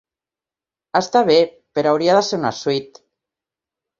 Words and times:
Està 0.99 1.21
bé, 1.27 1.35
però 1.79 1.91
haurà 1.95 2.15
de 2.19 2.23
ser 2.29 2.39
una 2.41 2.53
suite. 2.63 3.03